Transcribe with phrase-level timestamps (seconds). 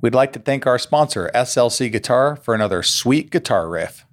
[0.00, 4.04] We'd like to thank our sponsor, SLC Guitar, for another sweet guitar riff.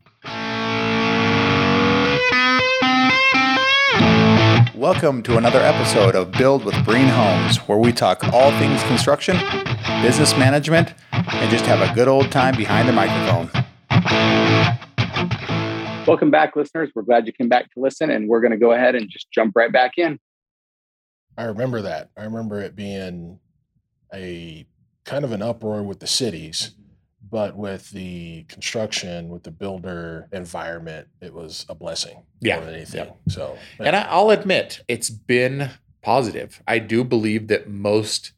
[4.74, 9.38] Welcome to another episode of Build with Breen Homes, where we talk all things construction,
[10.02, 13.52] business management, and just have a good old time behind the microphone.
[16.08, 16.90] Welcome back, listeners.
[16.96, 19.30] We're glad you came back to listen, and we're going to go ahead and just
[19.32, 20.20] jump right back in.
[21.38, 22.10] I remember that.
[22.18, 23.38] I remember it being
[24.12, 24.66] a
[25.06, 26.82] kind of an uproar with the cities, mm-hmm.
[27.30, 32.75] but with the construction, with the builder environment, it was a blessing Yeah, more than
[32.75, 33.05] anything.
[33.07, 33.34] yeah.
[33.34, 35.70] So, And I, I'll admit, it's been
[36.02, 36.62] positive.
[36.67, 38.34] I do believe that most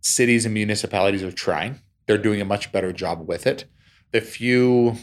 [0.00, 1.80] cities and municipalities are trying.
[2.06, 3.64] They're doing a much better job with it.
[4.12, 4.96] The few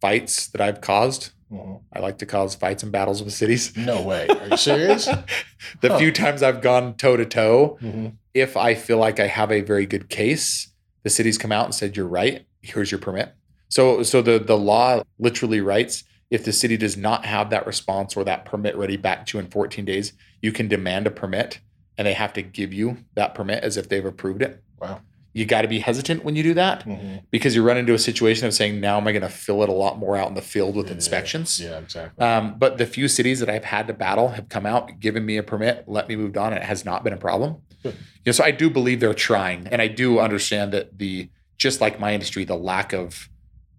[0.00, 1.80] fights that I've caused, Mhm.
[1.92, 3.76] I like to cause fights and battles with cities.
[3.76, 4.26] no way.
[4.28, 5.04] Are you serious?
[5.80, 5.98] the Huh.
[5.98, 8.12] few times I've gone toe to toe, Mhm.
[8.34, 10.68] if I feel like I have a very good case,
[11.02, 13.34] the city's come out and said, You're right, here's your permit.
[13.68, 18.16] So so the the law literally writes if the city does not have that response
[18.16, 21.60] or that permit ready back to you in 14 days, you can demand a permit
[21.98, 24.62] and they have to give you that permit as if they've approved it.
[24.80, 25.00] Wow.
[25.34, 27.22] You got to be hesitant when you do that Mhm.
[27.30, 29.68] because you run into a situation of saying, now am I going to fill it
[29.68, 31.58] a lot more out in the field with Yeah, inspections?
[31.58, 32.22] Yeah, exactly.
[32.24, 35.36] Um, but the few cities that I've had to battle have come out, given me
[35.38, 37.56] a permit, let me move on, and it has not been a problem.
[37.82, 37.94] Good.
[37.94, 41.80] You know, so I do believe they're trying, and I do understand that the just
[41.80, 43.28] like my industry, the lack of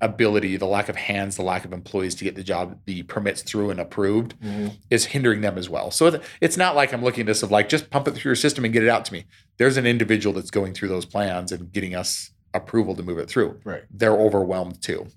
[0.03, 3.41] ability, the lack of hands, the lack of employees to get the job, the permits
[3.41, 4.77] through and approved Mhm.
[4.89, 5.89] is hindering them as well.
[5.91, 8.35] So it's not like I'm looking at this of like just pump it through your
[8.35, 9.25] system and get it out to me.
[9.57, 13.29] There's an individual that's going through those plans and getting us approval to move it
[13.29, 13.59] through.
[13.63, 13.83] Right.
[13.89, 15.07] They're overwhelmed too.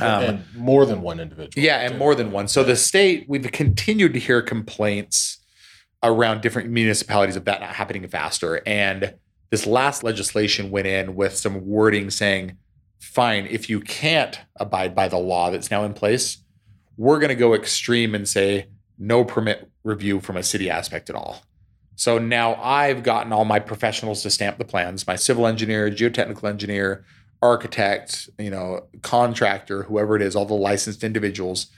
[0.00, 1.64] Um, and more than one individual.
[1.64, 1.98] yeah, and too.
[1.98, 2.46] more than one.
[2.48, 5.38] So the state, we've continued to hear complaints
[6.02, 8.62] around different municipalities of that not happening faster.
[8.66, 9.14] And
[9.50, 12.56] this last legislation went in with some wording saying,
[12.98, 16.38] fine, if you can't abide by the law that's now in place,
[16.96, 18.68] we're going to go extreme and say
[18.98, 21.42] no permit review from a city aspect at all.
[21.94, 26.48] So now I've gotten all my professionals to stamp the plans, my civil engineer, geotechnical
[26.48, 27.04] engineer,
[27.42, 31.68] architect, you know, contractor, whoever it is, all the licensed individuals,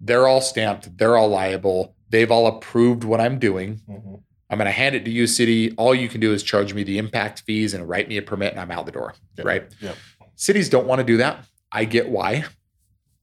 [0.00, 1.94] they're all stamped, they're all liable.
[2.08, 3.80] They've all approved what I'm doing.
[3.88, 4.22] Mhm.
[4.48, 5.72] I'm going to hand it to you, city.
[5.72, 8.52] All you can do is charge me the impact fees and write me a permit,
[8.52, 9.14] and I'm out the door.
[9.36, 9.46] Yep.
[9.46, 9.64] Right?
[9.80, 9.96] Yep.
[10.36, 11.44] Cities don't want to do that.
[11.72, 12.44] I get why,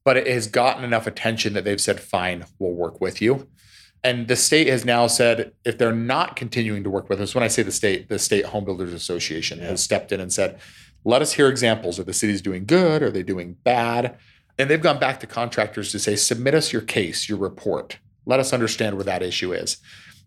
[0.04, 3.48] but it has gotten enough attention that they've said, fine, we'll work with you.
[4.02, 7.42] And the state has now said, if they're not continuing to work with us, when
[7.42, 9.68] I say the state, the State Home Builders Association Yeah.
[9.68, 10.60] has stepped in and said,
[11.04, 11.98] let us hear examples.
[11.98, 13.02] Are the cities doing good?
[13.02, 14.18] Are they doing bad?
[14.58, 17.98] And they've gone back to contractors to say, submit us your case, your report.
[18.26, 19.78] Let us understand where that issue is.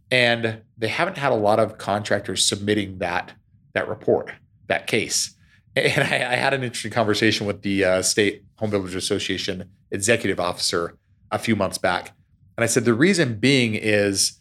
[0.09, 3.33] And they haven't had a lot of contractors submitting that
[3.73, 4.31] that report,
[4.67, 5.35] that case.
[5.77, 10.39] And I, I had an interesting conversation with the uh, State Home Builders Association executive
[10.39, 10.97] officer
[11.31, 12.13] a few months back.
[12.57, 14.39] And I said, the reason being is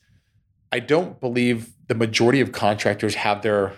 [0.72, 3.74] I don't believe the majority of contractors have their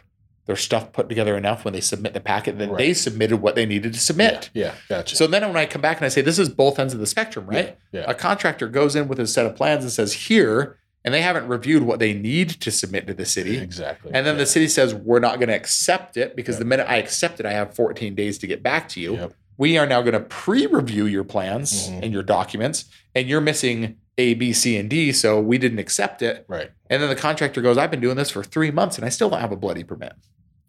[0.47, 3.67] their stuff put together enough when they submit the packet that they submitted what they
[3.67, 4.49] needed to submit.
[4.55, 5.15] Yeah, gotcha.
[5.15, 7.07] So then when I come back and I say, this is both ends of the
[7.07, 7.77] spectrum, right?
[7.93, 8.05] Yeah.
[8.07, 11.49] A contractor goes in with a set of plans and says, here, and they haven't
[11.49, 13.57] reviewed what they need to submit to the city.
[13.57, 14.11] Exactly.
[14.13, 14.41] And then Yeah.
[14.41, 16.59] the city says, we're not going to accept it because Yep.
[16.59, 19.15] the minute I accept it, I have 14 days to get back to you.
[19.15, 19.33] Yep.
[19.57, 22.03] We are now going to pre review your plans Mhm.
[22.03, 25.11] and your documents, and you're missing A, B, C, and D.
[25.13, 26.45] So we didn't accept it.
[26.47, 26.71] Right.
[26.91, 29.31] And then the contractor goes, I've been doing this for three months and I still
[29.31, 30.13] don't have a bloody permit.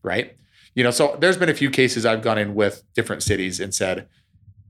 [0.04, 0.38] Right.
[0.74, 3.76] You know, so there's been a few cases I've gone in with different cities and
[3.76, 4.08] said,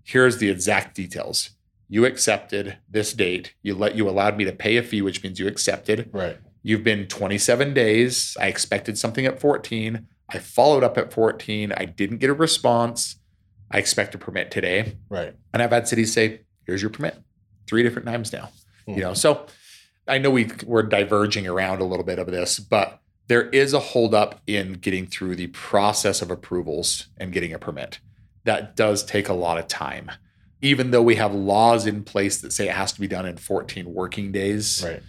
[0.03, 1.51] here's the exact details.
[1.89, 3.55] You accepted this date.
[3.63, 6.09] You let you allowed me to pay a fee, which means you accepted.
[6.13, 6.38] Right.
[6.61, 8.38] You've been 27 days.
[8.39, 10.07] I expected something at 14.
[10.29, 11.73] I followed up at 14.
[11.75, 13.16] I didn't get a response.
[13.72, 14.97] I expect a permit today.
[15.09, 15.35] Right.
[15.53, 17.17] And I've had cities say, here's your permit
[17.67, 18.51] three different times now.
[18.88, 18.95] Mhm.
[18.95, 19.47] You know, so
[20.07, 23.79] I know we we're diverging around a little bit of this, but there is a
[23.79, 28.00] holdup in getting through the process of approvals and getting a permit.
[28.44, 30.12] That does take a lot of time.
[30.61, 33.38] Even though we have laws in place that say it has to be done in
[33.38, 35.01] 14 working days, Right.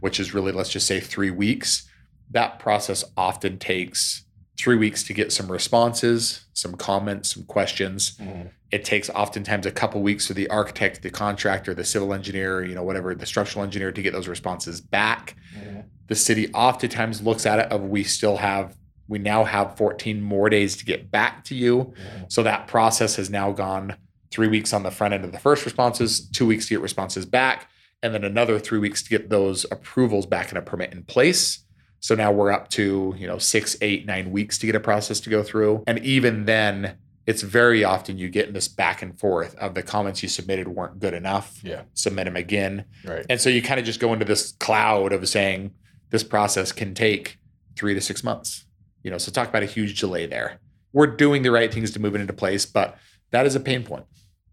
[0.00, 1.88] which is really, let's just say three weeks,
[2.30, 4.24] that process often takes
[4.58, 8.16] three weeks to get some responses, some comments, some questions.
[8.20, 8.50] Mhm.
[8.70, 12.74] It takes oftentimes a couple weeks for the architect, the contractor, the civil engineer, you
[12.74, 15.36] know, whatever, the structural engineer to get those responses back.
[15.56, 15.84] Mhm.
[16.08, 18.76] The city oftentimes looks at it of we still have,
[19.06, 21.94] we now have 14 more days to get back to you.
[21.96, 22.30] Mhm.
[22.30, 23.94] So that process has now gone
[24.30, 27.24] three weeks on the front end of the first responses, two weeks to get responses
[27.26, 27.70] back,
[28.02, 31.60] and then another three weeks to get those approvals back and a permit in place.
[32.00, 35.18] So now we're up to, you know, six, eight, nine weeks to get a process
[35.20, 35.82] to go through.
[35.86, 36.96] And even then,
[37.26, 40.68] it's very often you get in this back and forth of the comments you submitted
[40.68, 41.60] weren't good enough.
[41.62, 41.82] Yeah.
[41.94, 42.84] Submit them again.
[43.04, 43.26] Right.
[43.28, 45.72] And so you kind of just go into this cloud of saying
[46.10, 47.38] this process can take
[47.76, 48.64] three to six months.
[49.02, 50.58] You know, so talk about a huge delay there.
[50.92, 52.96] We're doing the right things to move it into place, but
[53.30, 54.04] that is a pain point.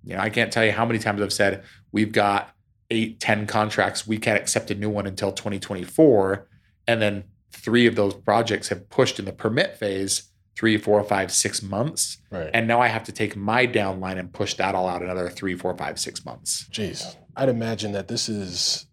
[0.04, 2.54] You know, I can't tell you how many times I've said we've got
[2.92, 4.06] eight, 10 contracts.
[4.08, 6.48] We can't accept a new one until 2024.
[6.88, 11.32] And then three of those projects have pushed in the permit phase three, four, five,
[11.34, 12.18] six months.
[12.32, 12.50] Right.
[12.54, 15.56] And now I have to take my downline and push that all out another three,
[15.56, 16.70] four, five, six months.
[16.72, 18.86] Jeez, I'd imagine that this is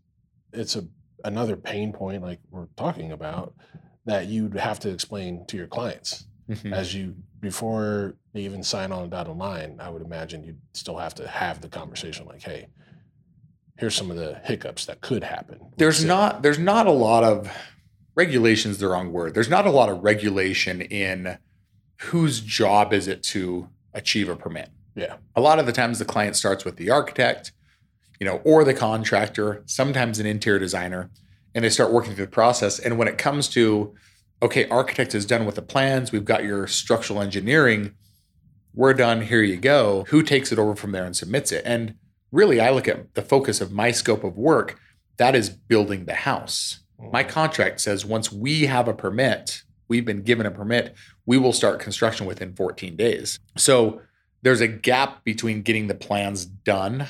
[0.52, 0.84] it's a
[1.24, 3.54] another pain point like we're talking about
[4.06, 6.72] that you'd have to explain to your clients Mhm.
[6.72, 9.76] as you before they even sign on a dotted line.
[9.78, 12.68] I would imagine you'd still have to have the conversation like, hey,
[13.76, 15.58] here's some of the hiccups that could happen.
[15.76, 17.50] there's not there's not a lot of
[18.14, 21.38] regulations the wrong word there's not a lot of regulation in
[21.96, 25.16] whose job is it to achieve a permit Yeah.
[25.34, 27.52] a lot of the times the client starts with the architect
[28.20, 31.10] you know or the contractor sometimes an interior designer
[31.54, 33.94] and they start working through the process and when it comes to
[34.42, 37.94] okay architect is done with the plans we've got your structural engineering
[38.74, 40.04] we're done here you go.
[40.08, 41.62] Who takes it over from there and submits it?
[41.64, 41.94] And
[42.30, 44.78] really i look at the focus of my scope of work
[45.18, 46.80] that is building the house.
[46.98, 47.28] My mm.
[47.28, 50.94] contract says once we have a permit, we've been given a permit,
[51.26, 53.38] we will start construction within 14 days.
[53.56, 54.00] So
[54.40, 57.08] there's a gap between getting the plans done,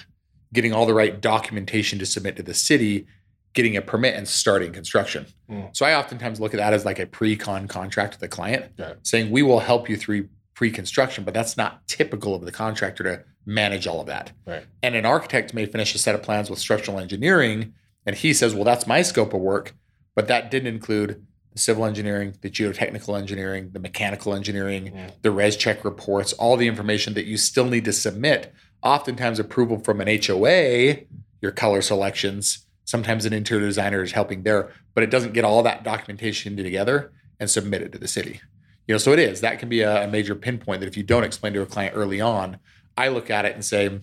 [0.52, 3.06] getting all the right documentation to submit to the city,
[3.54, 5.26] getting a permit and starting construction.
[5.50, 5.76] Mm.
[5.76, 8.72] So I oftentimes look at that as like a pre-con contract with the client,
[9.02, 13.24] saying we will help you through pre-construction, but that's not typical of the contractor to
[13.44, 14.32] manage all of that.
[14.46, 14.64] Right.
[14.82, 17.74] And an architect may finish a set of plans with structural engineering,
[18.06, 19.74] and he says, "Well, that's my scope of work."
[20.14, 25.10] but that didn't include the civil engineering, the geotechnical engineering, the mechanical engineering, Yeah.
[25.22, 28.52] the REScheck reports, all the information that you still need to submit.
[28.82, 31.06] Oftentimes, approval from an HOA,
[31.40, 32.66] your color selections.
[32.92, 37.10] Sometimes an interior designer is helping there, but it doesn't get all that documentation together
[37.40, 38.42] and submit it to the city.
[38.86, 41.02] You know, so it is that can be a, a major pinpoint that if you
[41.02, 42.58] don't explain to a client early on,
[42.98, 43.98] I look at it and say,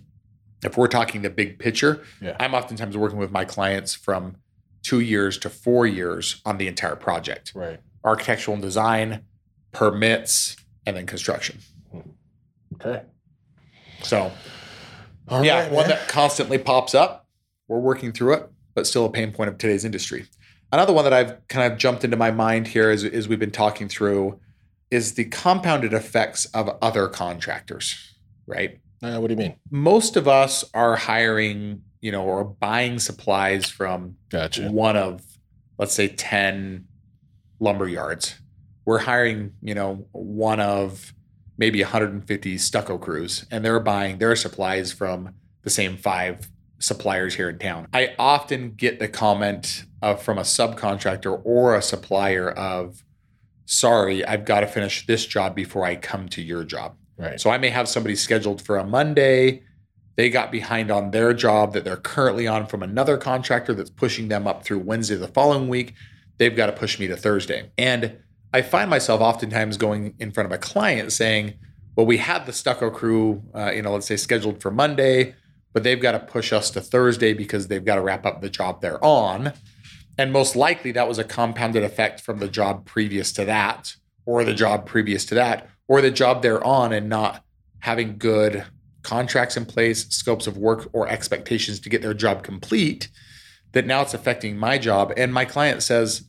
[0.63, 2.35] if we're talking the big picture, Yeah.
[2.39, 4.37] I'm oftentimes working with my clients from
[4.81, 7.79] two years to four years on the entire project Right.
[8.03, 9.21] architectural and design,
[9.71, 10.55] permits,
[10.87, 11.59] and then construction.
[12.73, 13.03] Okay.
[14.01, 14.31] So,
[15.27, 15.89] All yeah, right, one man.
[15.95, 17.27] that constantly pops up.
[17.67, 20.25] We're working through it, but still a pain point of today's industry.
[20.71, 23.51] Another one that I've kind of jumped into my mind here as, as we've been
[23.51, 24.39] talking through
[24.91, 28.79] is the compounded effects of other contractors, right?
[29.01, 29.55] Uh, what do you mean?
[29.71, 34.69] Most of us are hiring, you know, or buying supplies from Gotcha.
[34.69, 35.21] one of
[35.79, 36.85] let's say 10
[37.59, 38.35] lumber yards
[38.85, 41.13] we're hiring you know one of
[41.57, 45.33] maybe 150 stucco crews and they're buying their supplies from
[45.63, 50.41] the same five suppliers here in town i often get the comment of, from a
[50.43, 53.03] subcontractor or a supplier of
[53.65, 57.37] sorry i've got to finish this job before i come to your job Right.
[57.39, 59.63] so I may have somebody scheduled for a Monday.
[60.15, 64.29] They got behind on their job that they're currently on from another contractor that's pushing
[64.29, 65.95] them up through Wednesday the following week.
[66.37, 67.71] They've got to push me to Thursday.
[67.77, 68.19] And
[68.53, 71.55] I find myself oftentimes going in front of a client saying,
[71.97, 75.35] well, we had the stucco crew, uh, you know, let's say scheduled for Monday,
[75.73, 78.49] but they've got to push us to Thursday because they've got to wrap up the
[78.49, 79.53] job they're on.
[80.17, 83.95] And most likely that was a compounded effect from the job previous to that,
[84.25, 87.43] or the job previous to that, or the job they're on and not
[87.79, 88.65] having good
[89.01, 93.09] contracts in place, scopes of work, or expectations to get their job complete.
[93.71, 95.13] That now it's affecting my job.
[95.15, 96.25] And my client says,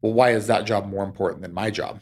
[0.00, 2.00] well, why is that job more important than my job?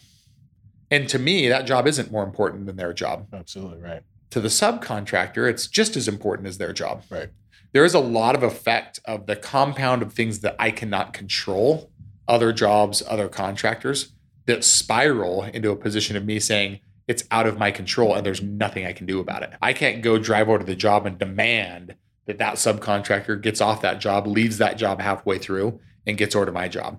[0.91, 3.27] And to me, that job isn't more important than their job.
[3.33, 4.03] Absolutely right.
[4.35, 7.05] To the subcontractor, it's just as important as their job.
[7.09, 7.31] Right.
[7.73, 11.93] There is a lot of effect of the compound of things that I cannot control,
[12.27, 14.11] other jobs, other contractors,
[14.47, 18.43] that spiral into a position of me saying, it's out of my control and there's
[18.43, 19.53] nothing I can do about it.
[19.63, 21.95] I can't go drive over to the job and demand
[22.27, 26.47] that that subcontractor gets off that job, leaves that job halfway through and gets over
[26.47, 26.99] to my job.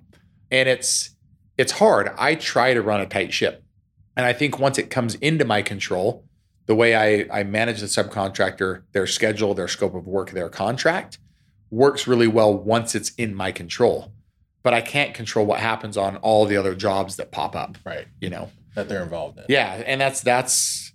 [0.49, 1.17] And it's
[1.57, 2.11] it's hard.
[2.17, 3.61] I try to run a tight ship.
[4.15, 6.24] And I think once it comes into my control,
[6.65, 11.19] the way I, I manage the subcontractor, their schedule, their scope of work, their contract
[11.69, 14.11] works really well once it's in my control.
[14.63, 18.07] But I can't control what happens on all the other jobs that pop up, Right.
[18.19, 18.49] you know.
[18.73, 19.45] That they're involved in.
[19.47, 20.91] Yeah, and that's that's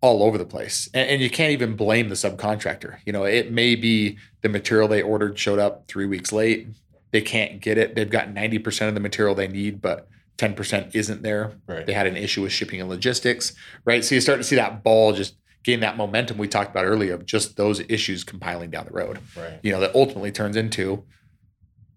[0.00, 2.96] all over the place, and, and you can't even blame the subcontractor.
[3.04, 6.66] You know, it may be the material they ordered showed up three weeks late.
[7.12, 7.94] they can't get it.
[7.94, 10.08] They've got 90% of the material they need, but
[10.40, 11.52] 10% isn't there.
[11.66, 11.86] Right.
[11.86, 13.52] They had an issue with shipping and logistics,
[13.84, 14.04] right?
[14.04, 17.12] So you start to see that ball just gain that momentum we talked about earlier
[17.14, 19.18] of just those issues compiling down the road.
[19.36, 19.60] Right.
[19.62, 21.04] You know, that ultimately turns into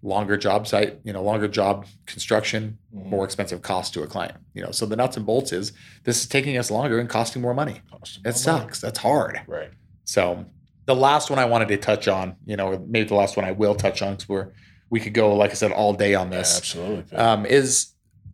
[0.02, 3.06] longer job site, you know, longer job construction, Mhm.
[3.06, 4.36] more expensive cost to a client.
[4.54, 5.72] You know, so the nuts and bolts is
[6.04, 7.82] this is taking us longer and costing more money.
[7.90, 8.38] Cost It more money.
[8.38, 8.82] sucks.
[8.82, 9.40] That's hard.
[9.48, 9.70] Right.
[10.04, 10.46] So
[10.86, 13.54] the last one I wanted to touch on, you know, maybe the last one I
[13.54, 14.48] will touch on because we're
[14.90, 16.58] we could go, like I said, all day on Yeah, this.
[16.58, 17.18] absolutely.
[17.18, 17.93] um, is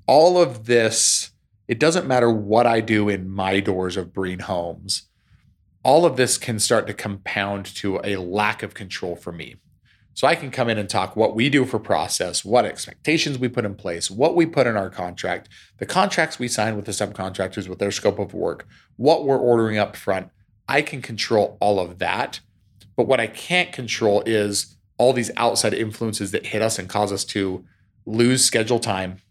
[0.09, 1.29] all of this.
[1.67, 5.03] It doesn't matter what I do in my doors of Breen Homes.
[5.83, 9.57] All of this can start to compound to a lack of control for me.
[10.15, 13.49] So I can come in and talk what we do for process, what expectations we
[13.49, 15.47] put in place, what we put in our contract,
[15.77, 19.77] the contracts we sign with the subcontractors with their scope of work, what we're ordering
[19.77, 20.29] up front.
[20.67, 22.39] I can control all of that.
[22.95, 27.11] But what I can't control is all these outside influences that hit us and cause
[27.11, 27.63] us to
[28.07, 29.21] lose schedule time,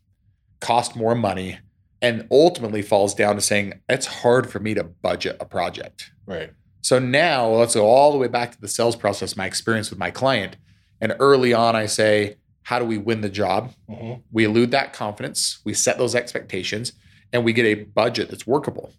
[0.60, 1.58] cost more money,
[2.00, 6.12] and ultimately falls down to saying it's hard for me to budget a project.
[6.26, 6.52] right.
[6.80, 9.98] So now let's go all the way back to the sales process, my experience with
[9.98, 10.56] my client.
[11.00, 13.72] And early on, I say, how do we win the job?
[13.88, 16.92] hmm We elude that confidence, we set those expectations,
[17.32, 18.92] and we get a budget that's workable.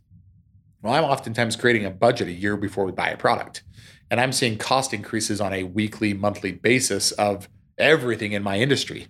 [0.81, 3.63] Well, I'm oftentimes creating a budget a year before we buy a product.
[4.11, 7.47] And I'm seeing cost increases on a weekly, monthly basis of
[7.77, 9.07] everything in my industry.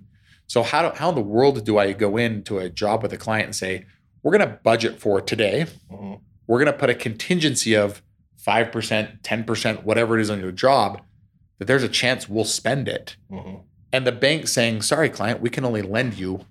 [0.50, 3.18] So how do, how in the world do I go into a job with a
[3.18, 3.86] client and say,
[4.24, 5.68] we're going to budget for today.
[5.89, 6.15] hmm
[6.48, 8.01] We're going to put a contingency of
[8.46, 11.01] 5%, 10%, whatever it is on your job,
[11.60, 13.56] that there's a chance we'll spend it hmm
[13.91, 16.41] and the bank saying, sorry, client, we can only lend you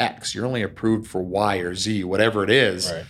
[0.00, 0.34] X.
[0.34, 2.90] You're only approved for Y or Z, whatever it is.
[2.90, 3.04] Right.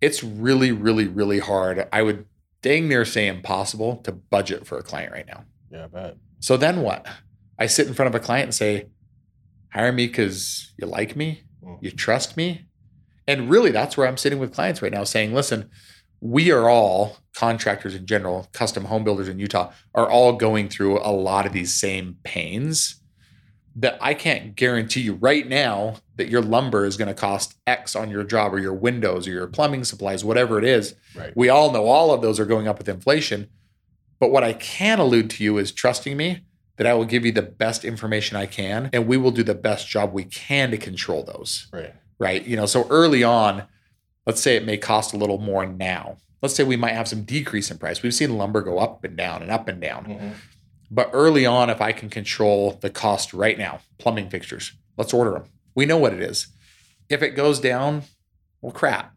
[0.00, 1.86] It's really, really, really hard.
[1.92, 2.24] I would
[2.62, 5.44] dang near say impossible to budget for a client right now.
[5.70, 6.16] Yeah, I bet.
[6.40, 7.06] So then what?
[7.58, 8.86] I sit in front of a client and say,
[9.74, 11.78] hire me because you like me, Mm.
[11.82, 12.66] you trust me.
[13.26, 15.70] And really, that's where I'm sitting with clients right now saying, listen,
[16.20, 20.98] we are all contractors in general, custom home builders in Utah are all going through
[21.00, 23.00] a lot of these same pains
[23.76, 27.96] that I can't guarantee you right now that your lumber is going to cost X
[27.96, 30.94] on your job or your windows or your plumbing supplies, whatever it is.
[31.16, 31.32] Right.
[31.34, 33.48] We all know all of those are going up with inflation.
[34.20, 36.44] But what I can allude to you is trusting me
[36.76, 39.54] that I will give you the best information I can and we will do the
[39.54, 41.94] best job we can to control those Right.
[42.18, 42.44] right?
[42.44, 43.64] You know, so early on,
[44.26, 46.16] let's say it may cost a little more now.
[46.42, 48.02] Let's say we might have some decrease in price.
[48.02, 50.04] We've seen lumber go up and down and up and down.
[50.04, 50.28] hmm
[50.90, 55.30] But early on, if I can control the cost right now, plumbing fixtures, let's order
[55.32, 55.44] them.
[55.74, 56.48] We know what it is.
[57.08, 58.02] If it goes down,
[58.60, 59.13] well, crap.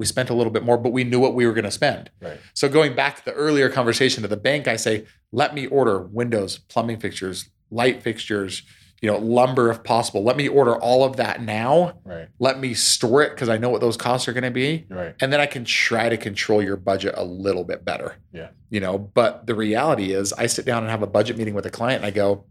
[0.00, 2.10] We spent a little bit more, but we knew what we were going to spend.
[2.22, 2.40] Right.
[2.54, 6.00] So going back to the earlier conversation to the bank, I say, let me order
[6.00, 8.62] windows, plumbing fixtures, light fixtures,
[9.02, 10.22] you know, lumber if possible.
[10.24, 12.28] Let me order all of that now Right.
[12.38, 14.86] let me store it because I know what those costs are going to be.
[14.88, 15.14] Right.
[15.20, 18.16] And then I can try to control your budget a little bit better.
[18.32, 18.48] Yeah.
[18.70, 21.66] You know, but the reality is I sit down and have a budget meeting with
[21.66, 22.44] a client and I go,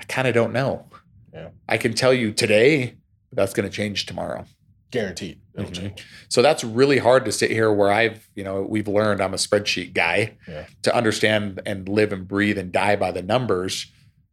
[0.00, 0.86] I kind of don't know.
[1.32, 1.50] Yeah.
[1.68, 2.96] I can tell you today,
[3.30, 4.44] but that's going to change tomorrow.
[4.90, 5.40] Guaranteed.
[5.54, 5.74] It'll Mhm.
[5.74, 6.06] change.
[6.28, 9.36] So that's really hard to sit here where I've, you know, we've learned I'm a
[9.38, 10.66] spreadsheet guy Yeah.
[10.82, 13.86] to understand and live and breathe and die by the numbers.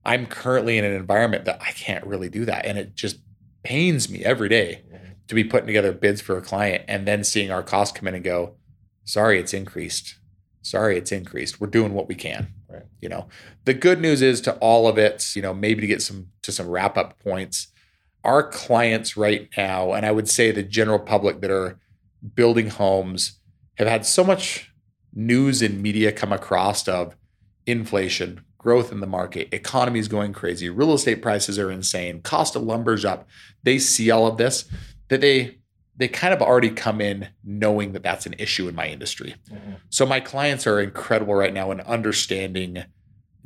[0.04, 2.66] I'm currently in an environment that I can't really do that.
[2.66, 3.20] And it just
[3.64, 5.00] pains me every day Mhm.
[5.28, 8.16] to be putting together bids for a client and then seeing our cost come in
[8.16, 8.56] and go,
[9.04, 10.16] sorry, it's increased.
[10.62, 11.62] Sorry, it's increased.
[11.62, 12.48] We're doing what we can.
[12.70, 12.84] Right.
[13.02, 13.28] You know,
[13.66, 16.52] the good news is to all of it, you know, maybe to get some to
[16.52, 17.68] some wrap up points,
[18.28, 21.80] our clients right now, and I would say the general public that are
[22.36, 23.40] building homes
[23.76, 24.72] have had so much
[25.14, 27.16] news and media come across of
[27.66, 32.64] inflation, growth in the market, economy's going crazy, real estate prices are insane, cost of
[32.64, 33.28] lumber's up.
[33.64, 34.66] They see all of this
[35.08, 35.58] that they
[35.96, 39.34] they kind of already come in knowing that that's an issue in my industry.
[39.50, 39.78] Mhm.
[39.90, 42.84] So my clients are incredible right now in understanding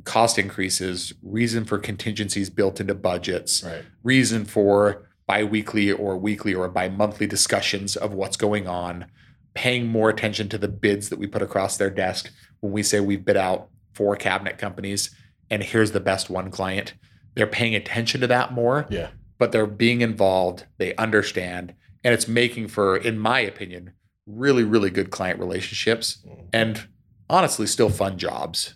[0.04, 3.82] cost increases, reason for contingencies built into budgets, Right.
[4.02, 9.06] reason for biweekly or weekly or bi-monthly discussions of what's going on,
[9.54, 12.30] paying more attention to the bids that we put across their desk
[12.60, 15.10] when we say we've bid out four cabinet companies
[15.50, 16.94] and here's the best one client.
[17.34, 19.08] They're paying attention to that more, Yeah.
[19.38, 23.92] but they're being involved, they understand, and it's making for in my opinion
[24.26, 26.44] really really good client relationships Mhm.
[26.52, 26.88] and
[27.28, 28.74] honestly still fun jobs.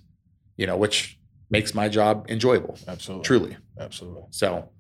[0.57, 1.19] You know, which
[1.51, 3.25] makes my job enjoyable, Absolutely.
[3.25, 3.57] truly.
[3.79, 4.23] Absolutely.
[4.31, 4.71] So,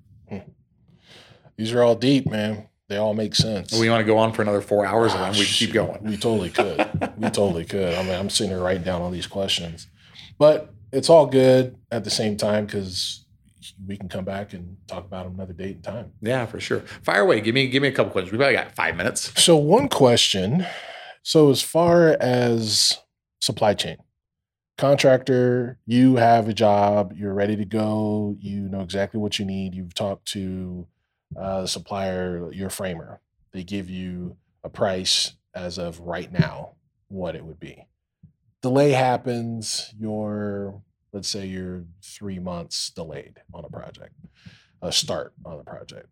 [1.56, 2.68] These are all deep, man.
[2.88, 3.72] They all make sense.
[3.78, 5.66] we want to go on for another four hours and Ah, we shoot.
[5.66, 6.02] keep going.
[6.04, 6.78] We totally could.
[7.16, 7.94] we totally could.
[7.94, 9.88] I mean, I'm sitting here writing down all these questions,
[10.38, 13.24] but it's all good at the same time because
[13.86, 16.12] we can come back and talk about them another date and time.
[16.20, 16.80] Yeah, for sure.
[17.02, 17.40] Fire away.
[17.40, 18.30] Give me give me a couple questions.
[18.32, 19.32] We probably got five minutes.
[19.42, 20.64] So one question.
[21.24, 22.98] So as far as
[23.40, 23.96] supply chain,
[24.76, 29.74] contractor, you have a job, you're ready to go, you know exactly what you need.
[29.74, 30.86] You've talked to
[31.38, 33.20] uh, the supplier, your framer.
[33.52, 36.72] They give you a price as of right now,
[37.08, 37.86] what it would be.
[38.62, 39.94] Delay happens.
[39.98, 44.12] You're let's say you're three months delayed on a project,
[44.82, 46.08] a start on a project.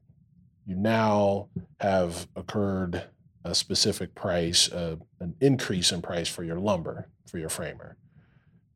[0.67, 1.49] You now
[1.81, 3.05] have occurred
[3.45, 7.99] a specific price, uh, an increase in price for your lumber, for your framer.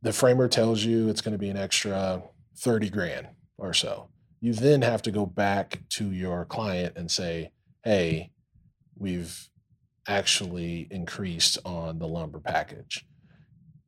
[0.03, 2.23] The framer tells you it's going to be an extra
[2.59, 4.09] 30 grand or so.
[4.41, 7.51] You then have to go back to your client and say,
[7.83, 8.31] hey,
[8.97, 9.49] we've
[10.07, 13.05] actually increased on the lumber package.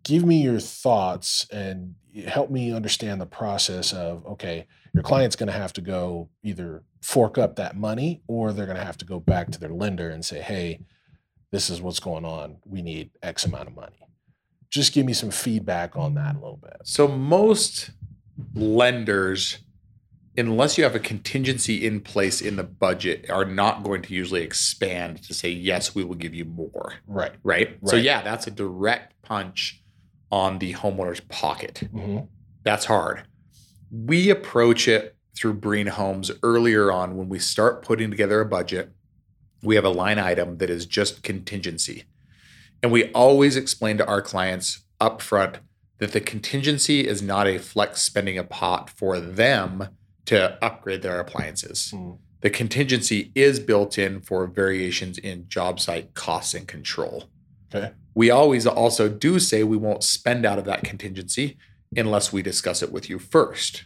[0.03, 1.95] Give me your thoughts and
[2.27, 6.83] help me understand the process of okay your client's going to have to go either
[7.03, 10.11] fork up that money or they're going to have to go back to their lender
[10.11, 10.81] and say hey
[11.53, 12.57] this is what's going on.
[12.65, 14.01] We need x amount of money
[14.71, 17.91] just give me some feedback on that a little bit So most
[18.55, 19.59] lenders,
[20.37, 24.43] unless you have a contingency in place in the budget, are not going to usually
[24.43, 26.95] expand to say, yes, we will give you more.
[27.07, 27.77] right Right.
[27.81, 27.91] right.
[27.91, 29.83] So yeah, that's a direct punch
[30.31, 31.83] on the homeowner's pocket.
[31.93, 32.25] mm-hmm.
[32.63, 33.23] That's hard.
[33.91, 38.93] We approach it through Breen Homes earlier on when we start putting together a budget.
[39.63, 42.05] We have a line item that is just contingency.
[42.83, 45.57] And we always explain to our clients upfront
[45.99, 49.89] that the contingency is not a flex spending a pot for them
[50.27, 51.93] to upgrade their appliances.
[51.95, 52.19] Mm.
[52.41, 57.25] The contingency is built in for variations in job site costs and control.
[57.73, 61.59] okay We always also do say we won't spend out of that contingency
[61.95, 63.85] unless we discuss it with you first.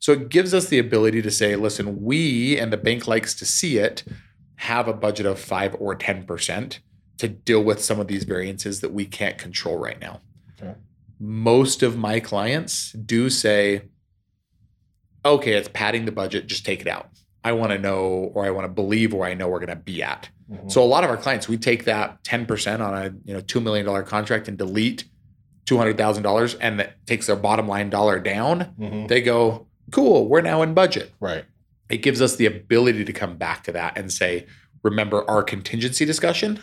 [0.00, 3.46] So it gives us the ability to say, listen, we and the bank likes to
[3.46, 4.04] see it
[4.56, 6.78] have a budget of 5 or 10%
[7.18, 10.20] to deal with some of these variances that we can't control right now.
[10.60, 10.74] Okay.
[11.20, 13.82] Most of my clients do say,
[15.24, 17.08] okay, it's padding the budget, just take it out.
[17.44, 19.76] I want to know or I want to believe where I know we're going to
[19.76, 20.28] be at.
[20.50, 20.70] Mhm.
[20.70, 23.62] So a lot of our clients, we take that 10% on a you know $2
[23.62, 25.04] million contract and delete
[25.66, 28.74] $200,000 and that takes their bottom line dollar down.
[28.78, 29.08] Mhm.
[29.08, 31.12] They go, cool, we're now in budget.
[31.20, 31.44] right
[31.88, 34.46] It gives us the ability to come back to that and say,
[34.82, 36.60] remember our contingency discussion?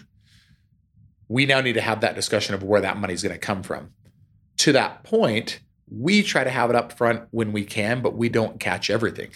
[1.31, 3.91] We now need to have that discussion of where that money's going to come from.
[4.57, 8.27] To that point, we try to have it up front when we can, but we
[8.27, 9.29] don't catch everything.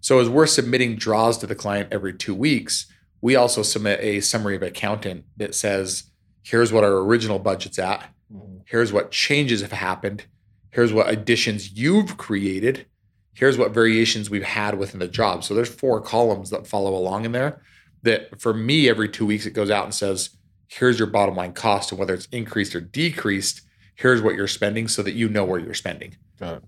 [0.00, 2.86] So as we're submitting draws to the client every two weeks,
[3.20, 6.10] we also submit a summary of accountant that says,
[6.42, 8.12] here's what our original budget's at.
[8.34, 8.62] Mhm.
[8.66, 10.24] Here's what changes have happened.
[10.72, 12.86] Here's what additions you've created.
[13.34, 15.44] Here's what variations we've had within the job.
[15.44, 17.62] So there's four columns that follow along in there.
[18.02, 20.30] That for me, every two weeks it goes out and says,
[20.68, 23.62] here's your bottom line cost, and whether it's increased or decreased,
[23.94, 26.16] here's what you're spending so that you know where you're spending.
[26.38, 26.64] got it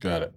[0.00, 0.34] got it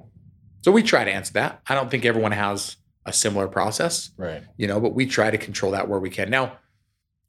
[0.62, 1.62] So we try to answer that.
[1.68, 5.38] I don't think everyone has a similar process right you know, but we try to
[5.38, 6.30] control that where we can.
[6.30, 6.58] Now,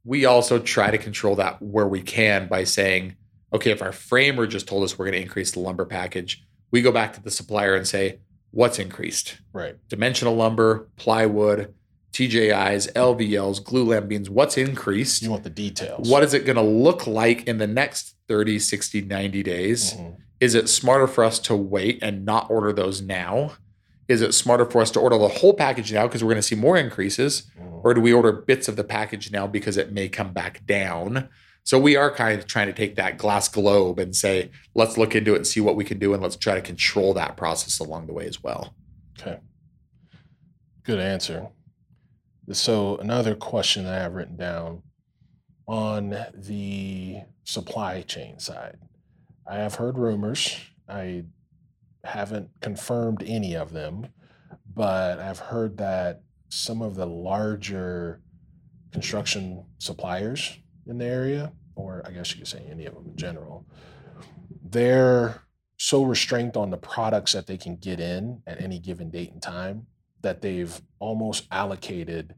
[0.04, 3.16] we also try to control that where we can by saying,
[3.52, 6.82] okay, if our framer just told us we're going to increase the lumber package, we
[6.82, 9.38] go back to the supplier and say, what's increased?
[9.52, 11.74] right Dimensional lumber, plywood,
[12.12, 15.22] TJIs, LVLs, glulam beams, what's increased?
[15.22, 18.58] you want the details What is it going to look like in the next 30,
[18.58, 19.94] 60, 90 days?
[19.94, 20.16] Mhm.
[20.40, 23.52] Is it smarter for us to wait and not order those now?
[24.08, 26.46] Is it smarter for us to order the whole package now because we're going to
[26.48, 27.44] see more increases?
[27.60, 27.84] Mhm.
[27.84, 31.28] Or do we order bits of the package now because it may come back down?
[31.62, 35.14] So we are kind of trying to take that glass globe and say, let's look
[35.14, 37.78] into it and see what we can do and let's try to control that process
[37.78, 38.74] along the way as well.
[39.20, 39.38] Okay.
[40.84, 41.48] Good answer.
[42.52, 44.82] So another question that I have written down
[45.68, 48.78] on the supply chain side.
[49.46, 50.56] I have heard rumors.
[50.88, 51.26] I
[52.02, 54.08] haven't confirmed any of them,
[54.74, 58.20] but I've heard that some of the larger
[58.90, 60.58] construction suppliers
[60.88, 63.64] in the area, or I guess you could say any of them in general,
[64.64, 65.42] they're
[65.78, 69.40] so restrained on the products that they can get in at any given date and
[69.40, 69.86] time
[70.22, 72.34] that they've almost allocated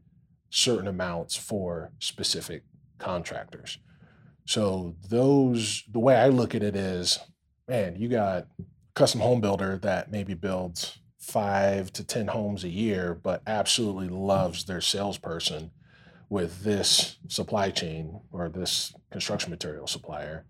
[0.49, 2.63] certain amounts for specific
[2.99, 3.79] contractors.
[4.45, 7.19] So those the way I look at it is,
[7.67, 8.47] man, you got
[8.93, 14.65] custom home builder that maybe builds five to ten homes a year, but absolutely loves
[14.65, 15.71] their salesperson
[16.29, 20.45] with this supply chain or this construction material supplier,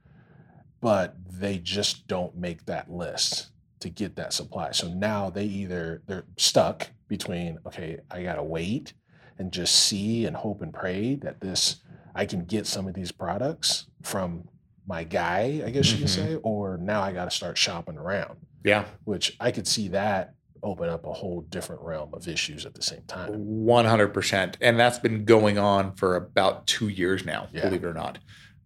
[0.82, 3.53] but they just don't make that list
[3.84, 4.72] to get that supply.
[4.72, 8.94] So now they either they're stuck between okay, I gotta wait
[9.38, 11.82] and just see and hope and pray that this
[12.16, 14.48] I can get some of these products from
[14.86, 16.10] my guy, I guess you could Mhm.
[16.10, 18.86] say, or now I got to start shopping around, Yeah.
[19.06, 22.82] which I could see that open up a whole different realm of issues at the
[22.84, 23.32] same time.
[23.34, 24.58] 100%.
[24.62, 27.64] And that's been going on for about two years now, Yeah.
[27.66, 28.20] believe it or not.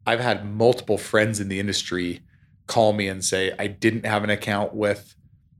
[0.05, 2.21] I've had multiple friends in the industry
[2.67, 5.15] call me and say, I didn't have an account with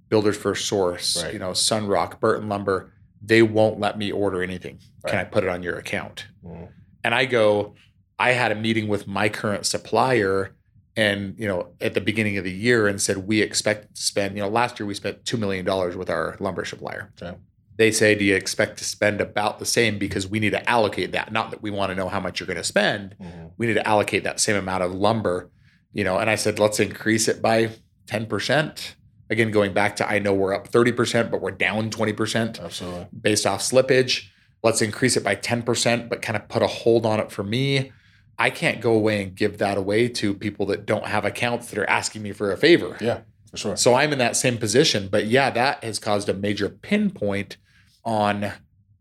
[0.10, 1.34] Builders First Source, Right.
[1.34, 2.92] you know, Sunroc, Burton Lumber.
[3.22, 4.80] They won't let me order anything.
[5.06, 6.28] Can I put it on your account?
[6.46, 6.70] Mm,
[7.04, 7.74] And I go,
[8.20, 10.54] I had a meeting with my current supplier
[10.96, 14.36] and, you know, at the beginning of the year and said, we expect to spend,
[14.36, 15.66] you know, last year we spent $2 million
[15.98, 17.12] with our lumber supplier.
[17.22, 17.38] Okay.
[17.78, 21.12] They say, do you expect to spend about the same because we need to allocate
[21.12, 21.32] that?
[21.32, 23.16] Not that we want to know how much you're going to spend.
[23.22, 23.52] mhm.
[23.58, 25.50] We need to allocate that same amount of lumber,
[25.98, 27.72] you know, and I said, let's increase it by
[28.06, 28.94] 10%.
[29.32, 33.08] Again, going back to, I know we're up 30%, but we're down 20% Absolutely.
[33.20, 34.28] based off slippage.
[34.62, 37.92] Let's increase it by 10%, but kind of put a hold on it for me.
[38.38, 41.80] I can't go away and give that away to people that don't have accounts that
[41.80, 42.96] are asking me for a favor.
[43.02, 43.76] Yeah, for sure.
[43.76, 45.08] So I'm in that same position.
[45.08, 47.58] But yeah, that has caused a major pinpoint
[48.06, 48.52] on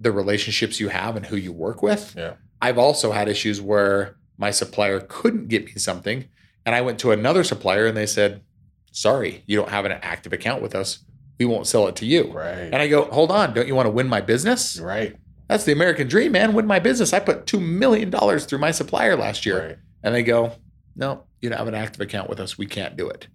[0.00, 2.14] the relationships you have and who you work with.
[2.16, 2.36] Yeah.
[2.62, 6.28] I've also had issues where my supplier couldn't get me something.
[6.66, 8.42] And I went to another supplier and they said,
[8.90, 10.98] sorry, you don't have an active account with us.
[11.38, 12.32] We won't sell it to you.
[12.32, 12.58] Right.
[12.72, 14.78] And I go, hold on, don't you want to win my business?
[14.80, 15.16] Right.
[15.48, 16.54] That's the American dream, man.
[16.54, 17.12] Win my business.
[17.12, 19.66] I put $2 million through my supplier last year.
[19.68, 19.78] Right.
[20.02, 20.52] And they go,
[20.96, 22.58] no, you don't have an active account with us.
[22.58, 23.28] We can't do it.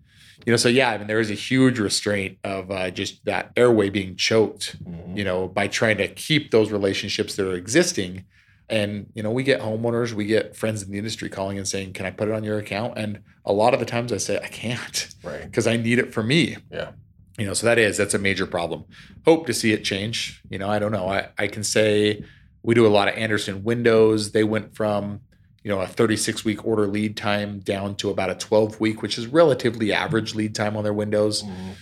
[0.46, 3.52] You know, so yeah, I mean, there is a huge restraint of uh, just that
[3.56, 5.16] airway being choked, Mhm.
[5.16, 8.26] you know, by trying to keep those relationships that are existing.
[8.72, 11.94] And, you know, we get homeowners, we get friends in the industry calling and saying,
[11.94, 12.98] can I put it on your account?
[12.98, 15.42] And a lot of the times I say, I can't Right.
[15.46, 16.58] because I need it for me.
[16.72, 16.92] Yeah.
[17.38, 18.86] You know, so that is, that's a major problem.
[19.26, 20.42] Hope to see it change.
[20.50, 21.08] You know, I don't know.
[21.08, 22.24] I, I can say
[22.64, 24.32] we do a lot of Andersen windows.
[24.32, 25.22] They went from,
[25.64, 29.18] you know, a 36 week order lead time down to about a 12 week, which
[29.18, 31.44] is relatively average lead time on their windows.
[31.44, 31.74] Mhm.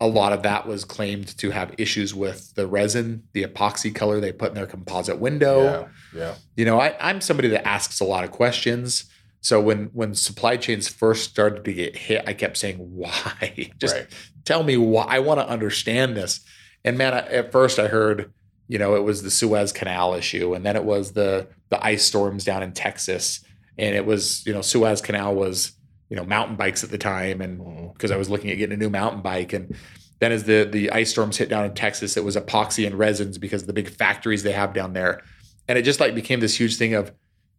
[0.00, 4.20] A lot of that was claimed to have issues with the resin, the epoxy color
[4.20, 6.20] they put in their composite window Yeah.
[6.20, 6.34] Yeah.
[6.56, 9.04] you know I, i'm somebody that asks a lot of questions
[9.42, 13.94] so when when supply chains first started to get hit i kept saying why just
[13.94, 14.06] right.
[14.44, 16.40] tell me why i want to understand this
[16.84, 18.32] and man I, at first i heard
[18.68, 22.04] you know it was the suez canal issue and then it was the the ice
[22.04, 23.44] storms down in texas
[23.76, 25.72] and it was you know suez canal was
[26.08, 27.92] you know mountain bikes at the time and mm-hmm.
[27.92, 29.52] because I was looking at getting a new mountain bike.
[29.52, 29.76] And
[30.20, 33.38] then as the the ice storms hit down in Texas, it was epoxy and resins
[33.38, 35.22] because of the big factories they have down there.
[35.66, 37.12] And it just like became this huge thing of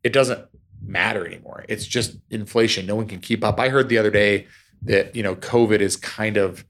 [0.03, 0.45] it doesn't
[0.81, 1.65] matter anymore.
[1.69, 2.85] It's just inflation.
[2.85, 3.59] No one can keep up.
[3.59, 4.47] I heard the other day
[4.83, 6.65] that, you know, COVID is kind of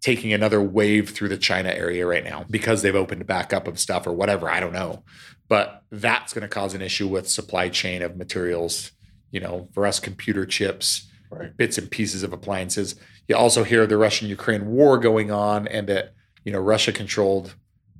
[0.00, 3.78] taking another wave through the China area right now because they've opened back up of
[3.78, 4.48] stuff or whatever.
[4.48, 5.02] I don't know.
[5.48, 8.92] But that's going to cause an issue with supply chain of materials,
[9.30, 11.54] you know, for us computer chips, Right.
[11.58, 12.94] bits and pieces of appliances.
[13.28, 17.54] You also hear the Russian Ukraine war going on and that, you know, Russia controlled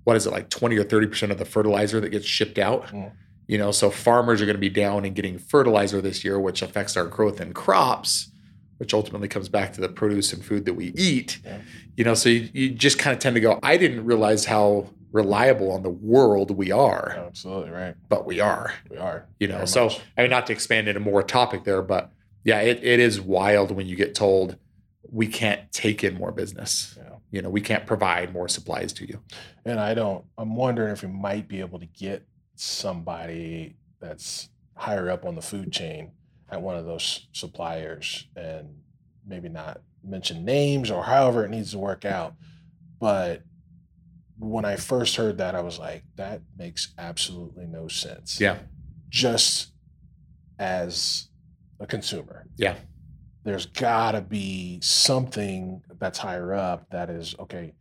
[0.04, 2.86] what is it like 20 or 30% of the fertilizer that gets shipped out.
[2.86, 3.12] Mm.
[3.46, 6.62] You know, so farmers are going to be down and getting fertilizer this year, which
[6.62, 8.30] affects our growth in crops,
[8.78, 11.38] which ultimately comes back to the produce and food that we eat.
[11.44, 11.58] Yeah.
[11.96, 14.90] You know, so you, you just kind of tend to go, I didn't realize how
[15.12, 17.94] reliable on the world we are, Absolutely right.
[18.08, 19.26] but we are We are.
[19.40, 20.00] you know so much.
[20.18, 22.12] i mean not to expand into more topic there but
[22.44, 24.58] yeah it, it is wild when you get told
[25.10, 27.14] we can't take in more business Yeah.
[27.30, 29.22] you know we can't provide more supplies to you
[29.64, 32.26] And I don't, I'm wondering if we might be able to get
[32.82, 36.12] somebody that's higher up on the food chain
[36.50, 38.68] at one of those suppliers and
[39.26, 42.34] maybe not mention names or however it needs to work out.
[43.00, 43.42] But
[44.38, 48.40] when I first heard that, I was like, that makes absolutely no sense.
[48.40, 48.58] yeah
[49.08, 49.72] Just
[50.58, 51.28] as
[51.80, 52.46] a consumer.
[52.56, 52.76] Yeah.
[53.44, 57.72] There's got to be something that's higher up that is, okay,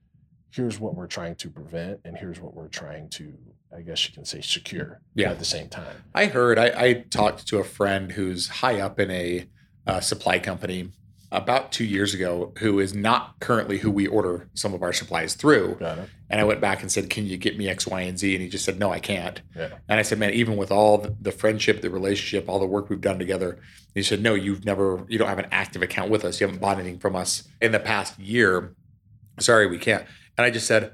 [0.52, 3.34] here's what we're trying to prevent and here's what we're trying to
[3.76, 5.32] i guess you can say secure Yeah.
[5.32, 9.00] at the same time i heard i, I talked to a friend who's high up
[9.00, 9.48] in a
[9.86, 10.92] uh, supply company
[11.32, 15.34] about two years ago who is not currently who we order some of our supplies
[15.34, 18.02] through got it and i went back and said can you get me x y
[18.02, 20.56] and z and he just said no i can't yeah And I said, man, even
[20.58, 23.60] with all the friendship, the relationship, all the work we've done together,
[23.96, 26.40] he said, no, you've never, you don't have an active account with us.
[26.40, 28.76] You haven't bought anything from us in the past year.
[29.40, 30.04] Sorry, we can't.
[30.38, 30.92] And I just said,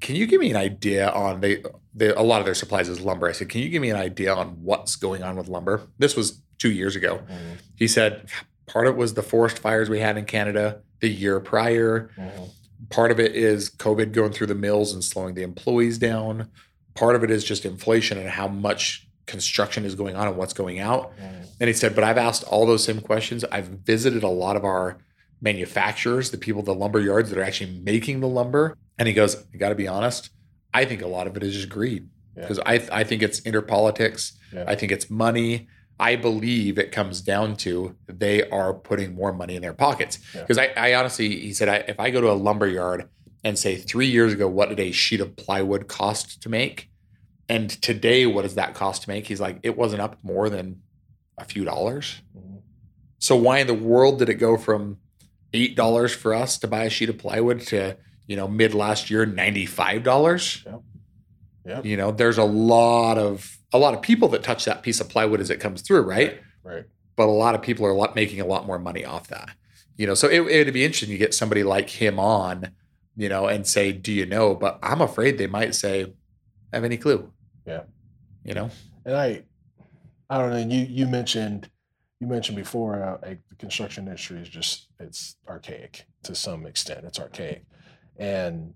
[0.00, 1.62] can you give me an idea on they,
[1.94, 3.28] they a lot of their supplies is lumber.
[3.28, 5.82] I said, can you give me an idea on what's going on with lumber?
[5.98, 7.20] This was two years ago.
[7.30, 7.58] Mhm.
[7.76, 8.28] He said,
[8.66, 10.80] part of it was the forest fires we had in Canada.
[11.00, 12.08] the year prior.
[12.18, 12.48] Mhm.
[12.88, 16.48] Part of it is COVID going through the mills and slowing the employees down.
[16.94, 20.54] Part of it is just inflation and how much construction is going on and what's
[20.54, 21.12] going out.
[21.18, 21.46] Mhm.
[21.60, 23.44] And he said, but I've asked all those same questions.
[23.52, 24.96] I've visited a lot of our
[25.40, 28.76] manufacturers, the people, the lumber yards that are actually making the lumber.
[28.98, 30.30] And he goes, I got to be honest.
[30.72, 32.42] I think a lot of it is just greed Yeah.
[32.42, 34.32] because I, I think it's interpolitics.
[34.52, 34.64] Yeah.
[34.66, 35.68] I think it's money.
[35.98, 40.18] I believe it comes down to they are putting more money in their pockets.
[40.34, 40.42] Yeah.
[40.42, 43.08] Because I, I honestly, he said, I, if I go to a lumber yard
[43.44, 46.90] and say three years ago, what did a sheet of plywood cost to make?
[47.48, 49.26] And today, what does that cost to make?
[49.28, 50.82] He's like, it wasn't up more than
[51.38, 52.20] a few dollars.
[52.36, 52.60] Mhm.
[53.18, 54.98] So why in the world did it go from
[55.52, 59.10] eight dollars for us to buy a sheet of plywood to you know mid last
[59.10, 60.62] year ninety five dollars?
[60.66, 60.78] Yeah.
[61.66, 61.84] Yep.
[61.84, 65.08] You know, there's a lot of a lot of people that touch that piece of
[65.08, 66.40] plywood as it comes through, right?
[66.62, 66.84] Right.
[67.16, 69.50] But a lot of people are a lot, making a lot more money off that.
[69.96, 72.72] You know, so it, it'd be interesting to get somebody like him on,
[73.16, 76.12] you know, and say, "Do you know?" But I'm afraid they might say,
[76.72, 77.32] "Have any clue?"
[77.66, 77.82] Yeah.
[78.44, 78.70] You know.
[79.04, 79.42] And I,
[80.30, 80.74] I don't know.
[80.74, 81.68] You you mentioned
[82.20, 87.04] you mentioned before uh, like the construction industry is just it's archaic to some extent.
[87.04, 87.64] It's archaic,
[88.16, 88.72] and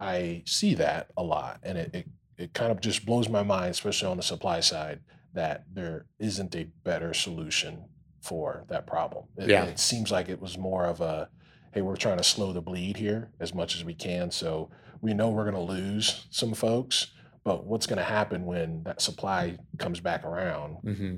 [0.00, 3.70] I see that a lot, and it it, it kind of just blows my mind,
[3.70, 5.00] especially on the supply side,
[5.34, 7.84] that there isn't a better solution
[8.20, 9.24] for that problem.
[9.36, 9.64] It, Yeah.
[9.64, 11.28] it seems like it was more of a
[11.72, 14.30] hey, we're trying to slow the bleed here as much as we can.
[14.30, 14.68] So
[15.00, 17.06] we know we're going to lose some folks,
[17.44, 20.76] but what's going to happen when that supply comes back around?
[20.84, 21.16] Mm-hmm.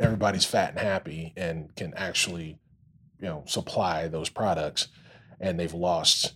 [0.00, 2.58] Everybody's fat and happy and can actually,
[3.20, 4.88] you know, supply those products,
[5.40, 6.34] and they've lost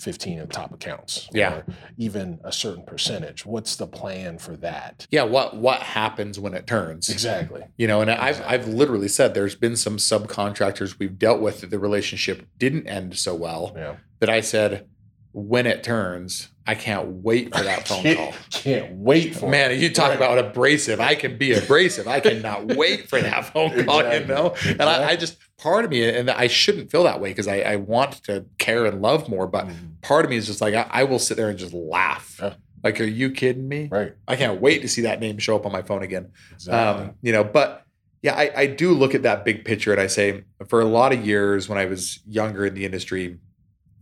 [0.00, 1.54] 15 of top accounts, Yeah.
[1.58, 1.64] or
[1.96, 3.46] even a certain percentage.
[3.46, 5.06] What's the plan for that?
[5.12, 5.22] Yeah.
[5.22, 7.08] What What happens when it turns?
[7.08, 7.62] Exactly.
[7.76, 11.70] You know, and I've I've literally said there's been some subcontractors we've dealt with that
[11.70, 13.96] the relationship didn't end so well Yeah.
[14.18, 14.88] that I said,
[15.30, 18.34] when it turns, I can't wait for that phone can't, call.
[18.50, 19.78] Can't wait for Man, it.
[19.80, 20.16] you talk Right.
[20.16, 21.00] about abrasive.
[21.00, 22.06] I can be abrasive.
[22.06, 24.34] I cannot wait for that phone call, you Exactly.
[24.34, 24.54] know?
[24.70, 27.58] And I, I just, part of me, and I shouldn't feel that way because I,
[27.60, 30.00] I want to care and love more, but Mhm.
[30.02, 32.38] part of me is just like, I, I will sit there and just laugh.
[32.40, 32.54] Yeah.
[32.84, 33.88] Like, are you kidding me?
[33.90, 34.12] Right.
[34.28, 36.30] I can't wait to see that name show up on my phone again.
[36.52, 37.04] Exactly.
[37.06, 37.84] Um, you know, but
[38.22, 41.12] yeah, I, I do look at that big picture and I say, for a lot
[41.12, 43.38] of years when I was younger in the industry,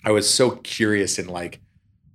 [0.04, 1.60] I was so curious in like,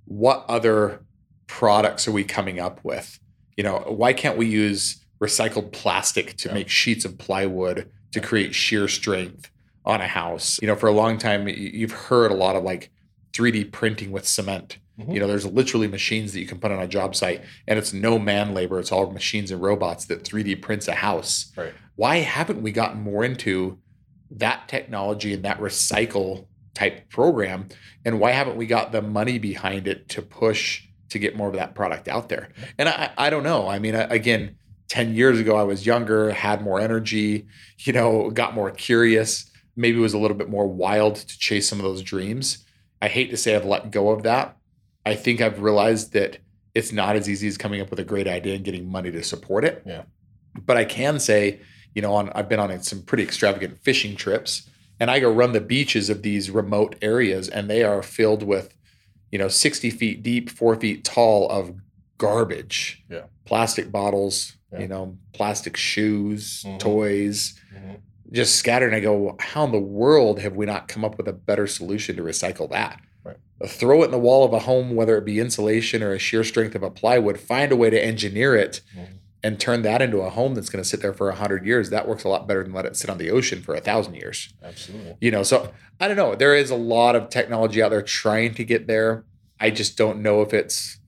[0.06, 1.04] what other
[1.46, 3.18] products are we coming up with?
[3.56, 6.54] You know, why can't we use recycled plastic to Yeah.
[6.54, 9.50] make sheets of plywood to create shear strength
[9.84, 10.58] on a house?
[10.60, 12.90] You know, for a long time, you've heard a lot of like
[13.32, 14.78] 3D printing with cement.
[14.98, 15.12] Mhm.
[15.14, 17.92] You know, there's literally machines that you can put on a job site, and it's
[17.92, 18.80] no man labor.
[18.80, 21.52] It's all machines and robots that 3D prints a house.
[21.56, 21.74] Right.
[21.96, 23.78] Why haven't we gotten more into
[24.30, 27.68] that technology and that recycle type program?
[28.04, 31.54] And why haven't we got the money behind it to push to get more of
[31.54, 32.50] that product out there?
[32.78, 33.66] And I, I don't know.
[33.66, 34.56] I mean, again,
[34.88, 37.46] 10 years ago, I was younger, had more energy,
[37.78, 41.78] you know, got more curious, maybe was a little bit more wild to chase some
[41.78, 42.64] of those dreams.
[43.02, 44.56] I hate to say I've let go of that.
[45.04, 46.38] I think I've realized that
[46.74, 49.22] it's not as easy as coming up with a great idea and getting money to
[49.22, 49.82] support it.
[49.86, 50.02] Yeah.
[50.64, 51.60] But I can say,
[51.94, 55.52] you know, on I've been on some pretty extravagant fishing trips and I go run
[55.52, 58.74] the beaches of these remote areas and they are filled with,
[59.30, 61.74] you know, 60 feet deep, four feet tall of
[62.18, 63.04] garbage.
[63.10, 63.24] Yeah.
[63.44, 64.80] Plastic bottles, Yeah.
[64.80, 66.78] you know, plastic shoes, Mhm.
[66.78, 67.96] toys, Mhm.
[68.32, 68.88] just scattered.
[68.88, 71.66] And I go, how in the world have we not come up with a better
[71.66, 73.00] solution to recycle that?
[73.22, 73.36] Right.
[73.66, 76.42] Throw it in the wall of a home, whether it be insulation or a shear
[76.42, 79.06] strength of a plywood, find a way to engineer it Mhm.
[79.46, 81.90] And turn that into a home that's going to sit there for a hundred years.
[81.90, 84.14] That works a lot better than let it sit on the ocean for a thousand
[84.14, 84.52] years.
[84.62, 85.14] Absolutely.
[85.20, 86.34] You know, so I don't know.
[86.34, 89.24] There is a lot of technology out there trying to get there.
[89.60, 90.98] I just don't know if it's,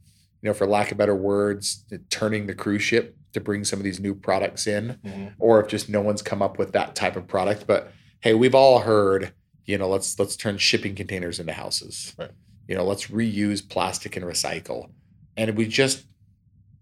[0.40, 3.84] you know, for lack of better words, turning the cruise ship to bring some of
[3.84, 5.32] these new products in Mhm.
[5.38, 7.66] or if just no one's come up with that type of product.
[7.66, 9.32] But hey, we've all heard,
[9.64, 12.14] you know, let's let's turn shipping containers into houses.
[12.18, 12.30] Right.
[12.68, 14.90] You know, let's reuse plastic and recycle.
[15.36, 16.04] And we just,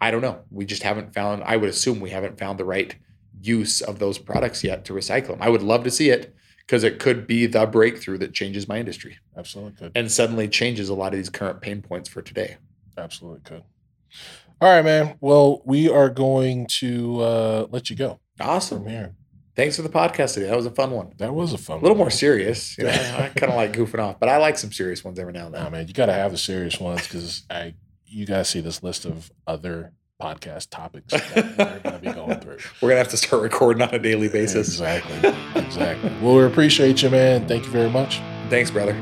[0.01, 1.43] I don't know, we just haven't found.
[1.45, 2.95] I would assume we haven't found the right
[3.41, 5.39] use of those products yet to recycle them.
[5.43, 8.79] I would love to see it because it could be the breakthrough that changes my
[8.79, 9.93] industry Absolutely could.
[9.95, 12.57] and suddenly changes a lot of these current pain points for today.
[12.99, 13.63] Absolutely could.
[14.61, 15.17] All right, man.
[15.21, 18.83] Well, we are going to uh, let you go Awesome.
[18.83, 19.15] from here.
[19.55, 20.47] Thanks for the podcast today.
[20.49, 21.13] That was a fun one.
[21.19, 22.05] That was a fun A little one.
[22.05, 22.77] more serious.
[22.77, 25.33] You know, I kind of like goofing off, but I like some serious ones every
[25.33, 25.63] now and then.
[25.65, 27.75] Nah, man, you got to have the serious ones because I
[28.07, 32.41] you guys see this list of other podcast topics that we're going to be going
[32.41, 32.57] through.
[32.81, 34.69] We're gonna have to start recording on a daily basis.
[34.69, 35.35] Exactly.
[35.61, 36.11] Exactly.
[36.23, 37.47] Well, we appreciate you, man.
[37.47, 38.19] Thank you very much.
[38.49, 38.95] Thanks, brother.